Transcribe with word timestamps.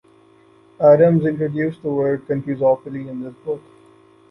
Adams 0.79 1.27
introduced 1.27 1.83
the 1.83 1.87
word 1.87 2.27
"confusopoly" 2.27 3.07
in 3.07 3.21
this 3.21 3.35
book. 3.45 3.61